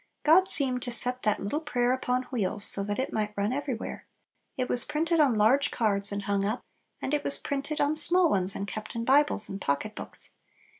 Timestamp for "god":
0.23-0.47